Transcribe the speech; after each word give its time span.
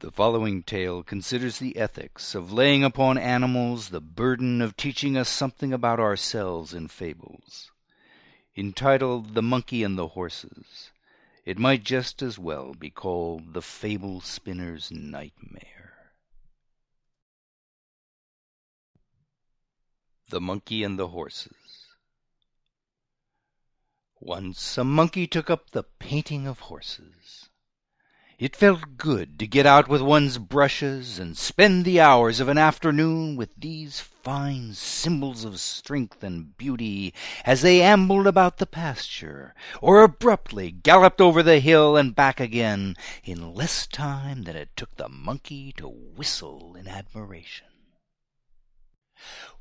The 0.00 0.12
following 0.12 0.62
tale 0.62 1.02
considers 1.02 1.58
the 1.58 1.76
ethics 1.76 2.36
of 2.36 2.52
laying 2.52 2.84
upon 2.84 3.18
animals 3.18 3.88
the 3.88 4.00
burden 4.00 4.62
of 4.62 4.76
teaching 4.76 5.16
us 5.16 5.28
something 5.28 5.72
about 5.72 5.98
ourselves 5.98 6.72
in 6.72 6.86
fables. 6.86 7.72
Entitled 8.56 9.34
The 9.34 9.42
Monkey 9.42 9.82
and 9.82 9.98
the 9.98 10.08
Horses, 10.08 10.92
it 11.44 11.58
might 11.58 11.82
just 11.82 12.22
as 12.22 12.38
well 12.38 12.74
be 12.74 12.90
called 12.90 13.54
The 13.54 13.62
Fable 13.62 14.20
Spinner's 14.20 14.92
Nightmare. 14.92 16.12
The 20.28 20.40
Monkey 20.40 20.84
and 20.84 20.96
the 20.96 21.08
Horses 21.08 21.88
Once 24.20 24.78
a 24.78 24.84
monkey 24.84 25.26
took 25.26 25.50
up 25.50 25.70
the 25.70 25.82
painting 25.82 26.46
of 26.46 26.60
horses. 26.60 27.48
It 28.38 28.54
felt 28.54 28.96
good 28.96 29.36
to 29.40 29.48
get 29.48 29.66
out 29.66 29.88
with 29.88 30.00
one's 30.00 30.38
brushes 30.38 31.18
and 31.18 31.36
spend 31.36 31.84
the 31.84 32.00
hours 32.00 32.38
of 32.38 32.48
an 32.48 32.56
afternoon 32.56 33.34
with 33.34 33.52
these 33.56 33.98
fine 33.98 34.74
symbols 34.74 35.42
of 35.42 35.58
strength 35.58 36.22
and 36.22 36.56
beauty 36.56 37.12
as 37.44 37.62
they 37.62 37.82
ambled 37.82 38.28
about 38.28 38.58
the 38.58 38.66
pasture, 38.66 39.56
or 39.82 40.04
abruptly 40.04 40.70
galloped 40.70 41.20
over 41.20 41.42
the 41.42 41.58
hill 41.58 41.96
and 41.96 42.14
back 42.14 42.38
again 42.38 42.94
in 43.24 43.54
less 43.54 43.88
time 43.88 44.44
than 44.44 44.54
it 44.54 44.70
took 44.76 44.94
the 44.94 45.08
monkey 45.08 45.72
to 45.76 45.88
whistle 45.88 46.76
in 46.76 46.86
admiration. 46.86 47.66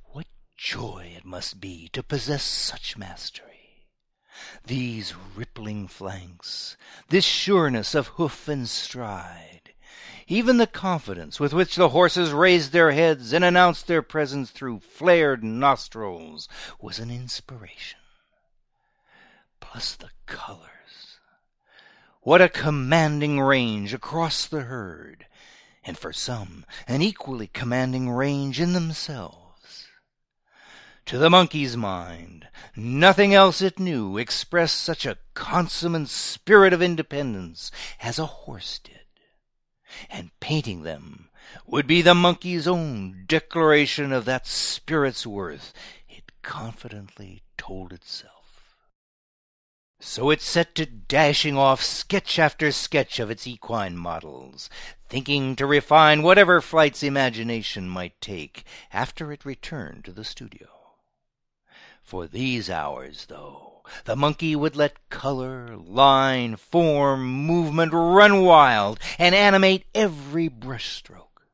What 0.04 0.28
joy 0.56 1.14
it 1.18 1.26
must 1.26 1.60
be 1.60 1.90
to 1.94 2.04
possess 2.04 2.44
such 2.44 2.96
mastery! 2.96 3.57
These 4.66 5.14
rippling 5.36 5.88
flanks, 5.88 6.78
this 7.10 7.26
sureness 7.26 7.96
of 7.96 8.08
hoof 8.08 8.48
and 8.48 8.68
stride, 8.68 9.74
even 10.28 10.58
the 10.58 10.68
confidence 10.68 11.40
with 11.40 11.54
which 11.54 11.76
the 11.76 11.90
horses 11.90 12.32
raised 12.32 12.72
their 12.72 12.92
heads 12.92 13.34
and 13.34 13.46
announced 13.46 13.88
their 13.88 14.02
presence 14.02 14.52
through 14.52 14.82
flared 14.82 15.44
nostrils, 15.44 16.50
was 16.82 17.00
an 17.00 17.10
inspiration. 17.10 18.00
Plus 19.60 19.96
the 19.96 20.10
colors. 20.26 21.20
What 22.22 22.42
a 22.42 22.50
commanding 22.50 23.40
range 23.40 23.94
across 23.94 24.46
the 24.46 24.64
herd, 24.64 25.28
and 25.86 25.98
for 25.98 26.12
some 26.12 26.66
an 26.88 27.02
equally 27.02 27.48
commanding 27.48 28.10
range 28.10 28.60
in 28.60 28.74
themselves. 28.74 29.47
To 31.08 31.18
the 31.18 31.30
monkey's 31.30 31.78
mind, 31.78 32.50
nothing 32.76 33.34
else 33.34 33.62
it 33.62 33.80
knew 33.80 34.18
expressed 34.18 34.76
such 34.76 35.06
a 35.06 35.18
consummate 35.34 36.10
spirit 36.10 36.74
of 36.74 36.82
independence 36.82 37.72
as 38.02 38.20
a 38.20 38.26
horse 38.26 38.78
did. 38.80 39.06
And 40.10 40.38
painting 40.42 40.84
them 40.84 41.30
would 41.66 41.88
be 41.88 42.02
the 42.02 42.14
monkey's 42.14 42.68
own 42.68 43.24
declaration 43.26 44.12
of 44.12 44.26
that 44.26 44.46
spirit's 44.48 45.26
worth, 45.26 45.72
it 46.10 46.30
confidently 46.42 47.42
told 47.58 47.94
itself. 47.94 48.76
So 50.02 50.30
it 50.30 50.42
set 50.42 50.76
to 50.76 50.86
dashing 50.86 51.56
off 51.56 51.82
sketch 51.82 52.38
after 52.38 52.70
sketch 52.74 53.20
of 53.20 53.32
its 53.32 53.48
equine 53.48 53.96
models, 53.96 54.70
thinking 55.08 55.56
to 55.56 55.66
refine 55.66 56.22
whatever 56.22 56.60
flight's 56.60 57.02
imagination 57.02 57.88
might 57.88 58.20
take 58.20 58.66
after 58.92 59.32
it 59.32 59.46
returned 59.46 60.04
to 60.04 60.12
the 60.12 60.26
studio. 60.26 60.77
For 62.08 62.26
these 62.26 62.70
hours, 62.70 63.26
though, 63.28 63.84
the 64.06 64.16
monkey 64.16 64.56
would 64.56 64.78
let 64.78 65.10
color, 65.10 65.76
line, 65.76 66.56
form, 66.56 67.30
movement 67.46 67.92
run 67.92 68.44
wild 68.44 68.98
and 69.20 69.36
animate 69.36 69.84
every 69.94 70.48
brush 70.48 70.96
stroke. 70.96 71.48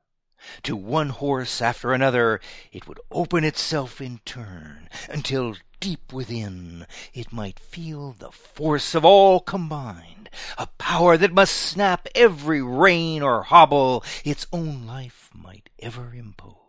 To 0.62 0.76
one 0.76 1.10
horse 1.10 1.60
after 1.60 1.92
another 1.92 2.40
it 2.72 2.88
would 2.88 3.00
open 3.10 3.44
itself 3.44 4.00
in 4.00 4.20
turn, 4.26 4.90
until 5.10 5.56
deep 5.80 6.14
within 6.14 6.86
it 7.16 7.34
might 7.34 7.58
feel 7.58 8.12
the 8.12 8.32
force 8.32 8.94
of 8.94 9.04
all 9.04 9.40
combined, 9.40 10.30
a 10.60 10.68
power 10.78 11.18
that 11.18 11.34
must 11.34 11.56
snap 11.56 12.08
every 12.14 12.62
rein 12.62 13.24
or 13.24 13.42
hobble 13.42 14.04
its 14.24 14.46
own 14.54 14.86
life 14.86 15.32
might 15.34 15.70
ever 15.80 16.14
impose. 16.14 16.63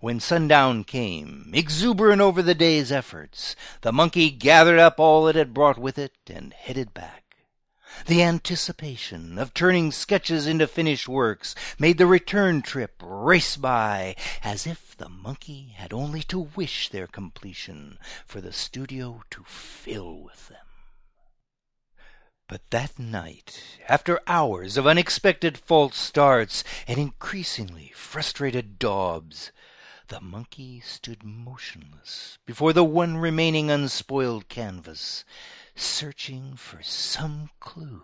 When 0.00 0.20
sundown 0.20 0.84
came, 0.84 1.50
exuberant 1.52 2.20
over 2.20 2.40
the 2.40 2.54
day's 2.54 2.92
efforts, 2.92 3.56
the 3.80 3.92
monkey 3.92 4.30
gathered 4.30 4.78
up 4.78 5.00
all 5.00 5.26
it 5.26 5.34
had 5.34 5.52
brought 5.52 5.76
with 5.76 5.98
it 5.98 6.14
and 6.28 6.52
headed 6.52 6.94
back. 6.94 7.24
The 8.06 8.22
anticipation 8.22 9.38
of 9.38 9.54
turning 9.54 9.90
sketches 9.90 10.46
into 10.46 10.68
finished 10.68 11.08
works 11.08 11.56
made 11.80 11.98
the 11.98 12.06
return 12.06 12.62
trip 12.62 13.02
race 13.02 13.56
by 13.56 14.14
as 14.44 14.68
if 14.68 14.96
the 14.96 15.08
monkey 15.08 15.74
had 15.76 15.92
only 15.92 16.22
to 16.24 16.38
wish 16.38 16.90
their 16.90 17.08
completion 17.08 17.98
for 18.24 18.40
the 18.40 18.52
studio 18.52 19.22
to 19.30 19.42
fill 19.44 20.22
with 20.22 20.46
them. 20.48 20.66
But 22.46 22.70
that 22.70 23.00
night, 23.00 23.78
after 23.88 24.20
hours 24.28 24.76
of 24.76 24.86
unexpected 24.86 25.58
false 25.58 25.96
starts 25.96 26.62
and 26.86 26.98
increasingly 26.98 27.90
frustrated 27.96 28.78
daubs, 28.78 29.50
the 30.08 30.20
monkey 30.20 30.80
stood 30.80 31.22
motionless 31.22 32.38
before 32.46 32.72
the 32.72 32.84
one 32.84 33.16
remaining 33.16 33.70
unspoiled 33.70 34.48
canvas, 34.48 35.24
searching 35.74 36.56
for 36.56 36.82
some 36.82 37.50
clue 37.60 38.02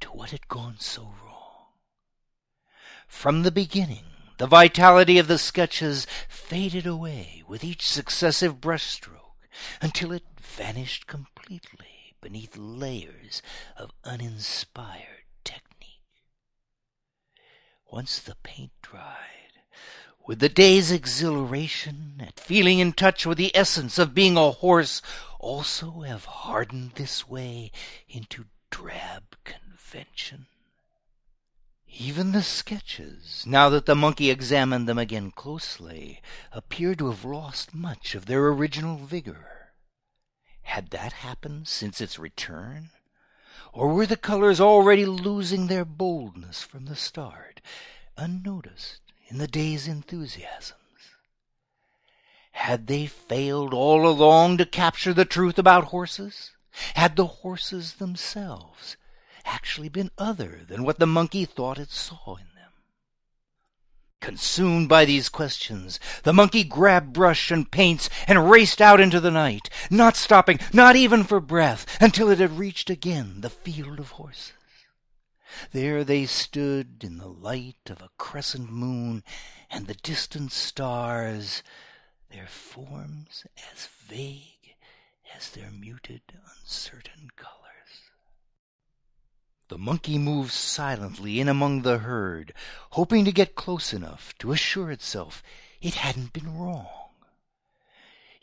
to 0.00 0.08
what 0.10 0.30
had 0.30 0.48
gone 0.48 0.76
so 0.78 1.14
wrong. 1.24 1.66
From 3.06 3.42
the 3.42 3.50
beginning, 3.50 4.04
the 4.36 4.46
vitality 4.46 5.18
of 5.18 5.26
the 5.26 5.38
sketches 5.38 6.06
faded 6.28 6.86
away 6.86 7.42
with 7.48 7.64
each 7.64 7.88
successive 7.88 8.60
brushstroke 8.60 9.48
until 9.80 10.12
it 10.12 10.24
vanished 10.38 11.06
completely 11.06 12.14
beneath 12.20 12.56
layers 12.56 13.40
of 13.76 13.92
uninspired 14.04 15.24
technique. 15.42 16.02
Once 17.90 18.18
the 18.18 18.34
paint 18.42 18.72
dried, 18.82 19.44
would 20.26 20.38
the 20.38 20.48
day's 20.48 20.90
exhilaration 20.90 22.14
at 22.26 22.40
feeling 22.40 22.78
in 22.78 22.92
touch 22.92 23.26
with 23.26 23.36
the 23.36 23.54
essence 23.54 23.98
of 23.98 24.14
being 24.14 24.36
a 24.38 24.50
horse 24.50 25.02
also 25.38 26.00
have 26.00 26.24
hardened 26.24 26.92
this 26.92 27.28
way 27.28 27.70
into 28.08 28.46
drab 28.70 29.36
convention? 29.44 30.46
Even 31.86 32.32
the 32.32 32.42
sketches, 32.42 33.44
now 33.46 33.68
that 33.68 33.86
the 33.86 33.94
monkey 33.94 34.30
examined 34.30 34.88
them 34.88 34.98
again 34.98 35.30
closely, 35.30 36.22
appeared 36.50 36.98
to 36.98 37.10
have 37.10 37.24
lost 37.24 37.74
much 37.74 38.14
of 38.14 38.26
their 38.26 38.48
original 38.48 38.96
vigor. 38.96 39.74
Had 40.62 40.90
that 40.90 41.12
happened 41.12 41.68
since 41.68 42.00
its 42.00 42.18
return? 42.18 42.90
Or 43.72 43.94
were 43.94 44.06
the 44.06 44.16
colors 44.16 44.60
already 44.60 45.04
losing 45.04 45.66
their 45.66 45.84
boldness 45.84 46.62
from 46.62 46.86
the 46.86 46.96
start, 46.96 47.60
unnoticed 48.16 49.03
in 49.28 49.38
the 49.38 49.46
day's 49.46 49.88
enthusiasms? 49.88 50.74
Had 52.52 52.86
they 52.86 53.06
failed 53.06 53.74
all 53.74 54.06
along 54.06 54.58
to 54.58 54.66
capture 54.66 55.12
the 55.12 55.24
truth 55.24 55.58
about 55.58 55.84
horses? 55.84 56.52
Had 56.94 57.16
the 57.16 57.26
horses 57.26 57.94
themselves 57.94 58.96
actually 59.44 59.88
been 59.88 60.10
other 60.16 60.60
than 60.66 60.84
what 60.84 60.98
the 60.98 61.06
monkey 61.06 61.44
thought 61.44 61.78
it 61.78 61.90
saw 61.90 62.36
in 62.36 62.46
them? 62.54 62.72
Consumed 64.20 64.88
by 64.88 65.04
these 65.04 65.28
questions, 65.28 66.00
the 66.22 66.32
monkey 66.32 66.64
grabbed 66.64 67.12
brush 67.12 67.50
and 67.50 67.70
paints 67.70 68.08
and 68.26 68.50
raced 68.50 68.80
out 68.80 69.00
into 69.00 69.20
the 69.20 69.30
night, 69.30 69.68
not 69.90 70.16
stopping, 70.16 70.58
not 70.72 70.96
even 70.96 71.24
for 71.24 71.40
breath, 71.40 71.86
until 72.00 72.30
it 72.30 72.38
had 72.38 72.58
reached 72.58 72.88
again 72.88 73.40
the 73.40 73.50
field 73.50 73.98
of 73.98 74.12
horses. 74.12 74.52
There 75.72 76.04
they 76.04 76.26
stood 76.26 77.02
in 77.04 77.18
the 77.18 77.28
light 77.28 77.90
of 77.90 78.02
a 78.02 78.10
crescent 78.18 78.70
moon 78.70 79.24
and 79.70 79.86
the 79.86 79.94
distant 79.94 80.52
stars, 80.52 81.62
their 82.30 82.46
forms 82.46 83.46
as 83.72 83.86
vague 84.06 84.74
as 85.36 85.50
their 85.50 85.70
muted, 85.70 86.22
uncertain 86.60 87.30
colors. 87.36 87.54
The 89.68 89.78
monkey 89.78 90.18
moved 90.18 90.52
silently 90.52 91.40
in 91.40 91.48
among 91.48 91.82
the 91.82 91.98
herd, 91.98 92.52
hoping 92.90 93.24
to 93.24 93.32
get 93.32 93.54
close 93.54 93.92
enough 93.92 94.36
to 94.38 94.52
assure 94.52 94.90
itself 94.90 95.42
it 95.80 95.94
hadn't 95.94 96.32
been 96.32 96.56
wrong. 96.56 97.03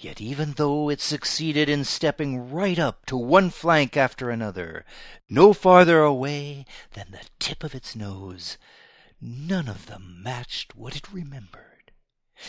Yet 0.02 0.20
even 0.20 0.54
though 0.54 0.90
it 0.90 1.00
succeeded 1.00 1.70
in 1.70 1.86
stepping 1.86 2.50
right 2.50 2.80
up 2.80 3.06
to 3.06 3.16
one 3.16 3.52
flank 3.52 3.96
after 3.96 4.32
another, 4.32 4.84
no 5.30 5.54
farther 5.54 6.00
away 6.00 6.66
than 6.94 7.12
the 7.12 7.22
tip 7.38 7.64
of 7.64 7.76
its 7.76 7.96
nose, 7.96 8.58
none 9.22 9.68
of 9.68 9.86
them 9.86 10.24
matched 10.24 10.76
what 10.76 10.96
it 10.96 11.14
remembered. 11.14 11.92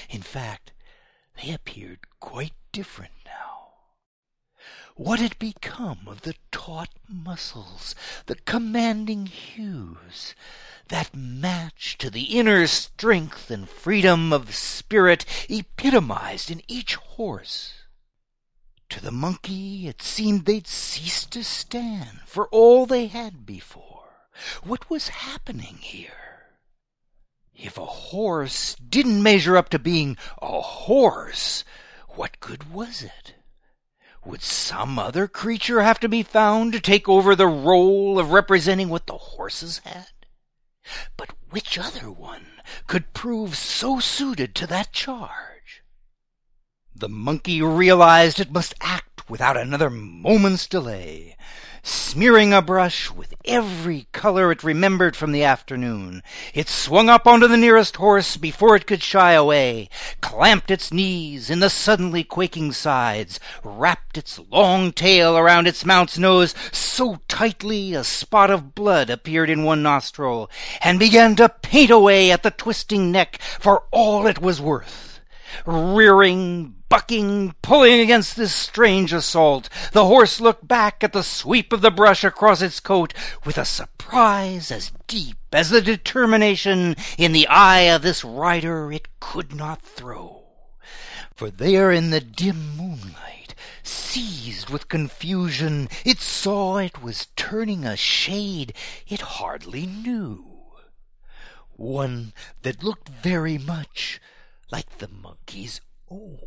In 0.09 0.23
fact, 0.23 0.73
they 1.43 1.53
appeared 1.53 1.99
quite 2.21 2.55
different 2.73 3.13
now. 3.27 3.52
What 4.95 5.21
had 5.21 5.39
become 5.39 6.07
of 6.07 6.23
the 6.23 6.35
taut 6.51 6.91
muscles, 7.09 7.95
the 8.27 8.37
commanding 8.37 9.27
hues, 9.27 10.35
that 10.89 11.15
match 11.15 11.97
to 11.99 12.11
the 12.11 12.39
inner 12.39 12.67
strength 12.67 13.51
and 13.51 13.69
freedom 13.69 14.33
of 14.33 14.55
spirit 14.55 15.25
epitomized 15.49 16.51
in 16.51 16.63
each 16.69 16.95
horse? 16.97 17.75
To 18.91 19.01
the 19.01 19.11
monkey 19.11 19.89
it 19.89 20.03
seemed 20.03 20.45
they'd 20.45 20.67
ceased 20.67 21.33
to 21.33 21.43
stand 21.43 22.21
for 22.27 22.47
all 22.49 22.87
they 22.87 23.07
had 23.07 23.47
before. 23.47 24.29
What 24.63 24.91
was 24.91 25.09
happening 25.09 25.79
here? 25.79 26.59
If 27.55 27.79
a 27.79 27.87
horse 27.87 28.75
didn't 28.77 29.23
measure 29.23 29.57
up 29.57 29.71
to 29.71 29.79
being 29.79 30.17
a 30.41 30.61
horse, 30.61 31.65
what 32.09 32.41
good 32.41 32.71
was 32.71 33.03
it? 33.03 33.35
Would 34.25 34.43
some 34.43 34.99
other 34.99 35.27
creature 35.27 35.83
have 35.83 35.99
to 36.01 36.09
be 36.09 36.23
found 36.23 36.73
to 36.73 36.81
take 36.81 37.09
over 37.09 37.35
the 37.35 37.49
role 37.49 38.19
of 38.19 38.31
representing 38.31 38.89
what 38.89 39.07
the 39.07 39.19
horses 39.19 39.79
had? 39.85 40.09
But 41.17 41.31
which 41.51 41.79
other 41.79 42.11
one 42.11 42.47
could 42.87 43.15
prove 43.15 43.57
so 43.57 43.99
suited 43.99 44.55
to 44.57 44.67
that 44.69 44.93
charge? 44.93 45.83
The 46.95 47.09
monkey 47.09 47.61
realized 47.63 48.39
it 48.39 48.53
must 48.53 48.75
act 48.81 49.29
without 49.29 49.57
another 49.57 49.91
moment's 49.91 50.67
delay 50.67 51.37
smearing 51.83 52.53
a 52.53 52.63
brush 52.63 53.11
with 53.11 53.35
every 53.45 54.07
color 54.13 54.53
it 54.53 54.63
remembered 54.63 55.17
from 55.17 55.33
the 55.33 55.43
afternoon. 55.43 56.23
It 56.55 56.69
swung 56.69 57.09
up 57.09 57.27
onto 57.27 57.49
the 57.49 57.57
nearest 57.57 57.97
horse 57.97 58.37
before 58.37 58.77
it 58.77 58.87
could 58.87 59.03
shy 59.03 59.33
away, 59.33 59.89
clamped 60.21 60.71
its 60.71 60.93
knees 60.93 61.51
in 61.51 61.61
the 61.61 61.71
suddenly 61.71 62.23
quaking 62.23 62.73
sides, 62.73 63.41
wrapped 63.65 64.17
its 64.17 64.39
long 64.51 64.93
tail 64.93 65.37
around 65.37 65.67
its 65.67 65.85
mount's 65.85 66.19
nose 66.19 66.55
so 66.71 67.19
tightly 67.29 67.95
a 67.95 68.05
spot 68.05 68.51
of 68.51 68.75
blood 68.75 69.11
appeared 69.11 69.51
in 69.51 69.65
one 69.65 69.83
nostril, 69.83 70.51
and 70.83 70.99
began 70.99 71.35
to 71.37 71.49
paint 71.49 71.91
away 71.91 72.31
at 72.31 72.43
the 72.43 72.51
twisting 72.51 73.11
neck 73.11 73.41
for 73.59 73.85
all 73.91 74.27
it 74.27 74.41
was 74.41 74.61
worth. 74.61 75.21
Rearing, 75.67 76.77
bucking, 76.93 77.55
pulling 77.63 78.01
against 78.01 78.37
this 78.37 78.55
strange 78.55 79.15
assault, 79.15 79.71
the 79.93 80.05
horse 80.05 80.43
looked 80.43 80.69
back 80.69 81.03
at 81.03 81.15
the 81.15 81.23
sweep 81.23 81.73
of 81.73 81.81
the 81.81 81.91
brush 81.91 82.23
across 82.23 82.61
its 82.61 82.81
coat 82.81 83.15
with 83.47 83.57
a 83.57 83.65
surprise 83.65 84.71
as 84.71 84.93
deep 85.07 85.39
as 85.55 85.71
the 85.71 85.81
determination 85.81 86.95
in 87.17 87.33
the 87.33 87.49
eye 87.49 87.89
of 87.89 88.03
this 88.03 88.23
rider 88.23 88.93
it 88.93 89.09
could 89.21 89.55
not 89.55 89.81
throw. 89.81 90.45
For 91.35 91.51
there 91.51 91.91
in 91.91 92.11
the 92.11 92.21
dim 92.21 92.77
moonlight, 92.77 93.55
seized 93.83 94.69
with 94.69 94.91
confusion, 94.91 95.89
it 96.05 96.21
saw 96.21 96.77
it 96.77 97.03
was 97.03 97.29
turning 97.37 97.87
a 97.87 97.97
shade 97.97 98.75
it 99.09 99.23
hardly 99.23 99.87
knew. 99.87 100.45
One 101.71 102.35
that 102.61 102.85
looked 102.85 103.09
very 103.09 103.57
much 103.57 104.21
like 104.71 104.99
the 104.99 105.09
monkey's 105.09 105.81
own. 106.13 106.39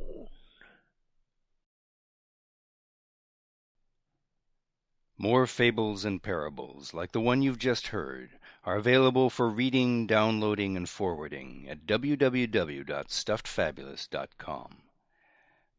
More 5.18 5.48
fables 5.48 6.06
and 6.06 6.22
parables 6.22 6.94
like 6.94 7.14
the 7.14 7.22
one 7.22 7.42
you've 7.42 7.58
just 7.58 7.88
heard 7.88 8.32
are 8.64 8.76
available 8.76 9.30
for 9.30 9.50
reading, 9.50 10.06
downloading, 10.06 10.78
and 10.78 10.90
forwarding 10.90 11.68
at 11.70 11.88
www.stuffedfabulist.com. 11.88 14.82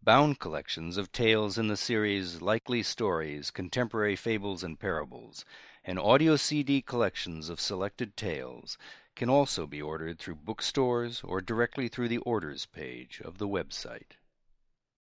Bound 0.03 0.38
collections 0.38 0.97
of 0.97 1.12
tales 1.12 1.59
in 1.59 1.69
the 1.69 1.77
series 1.77 2.41
Likely 2.41 2.83
Stories, 2.83 3.50
Contemporary 3.50 4.17
Fables 4.17 4.65
and 4.65 4.81
Parables, 4.81 5.44
and 5.85 5.99
audio 5.99 6.37
CD 6.37 6.81
collections 6.81 7.49
of 7.49 7.61
selected 7.61 8.17
tales 8.17 8.79
can 9.16 9.30
also 9.30 9.66
be 9.66 9.82
ordered 9.82 10.18
through 10.18 10.34
bookstores 10.34 11.22
or 11.24 11.40
directly 11.40 11.88
through 11.88 12.08
the 12.08 12.18
orders 12.18 12.66
page 12.66 13.20
of 13.24 13.38
the 13.38 13.48
website. 13.48 14.18